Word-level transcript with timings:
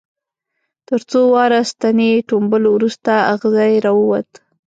تر 0.87 0.99
څو 1.09 1.19
واره 1.33 1.59
ستنې 1.71 2.11
ټومبلو 2.29 2.69
وروسته 2.73 3.11
اغزی 3.33 3.73
را 3.85 3.91
ووت. 3.99 4.29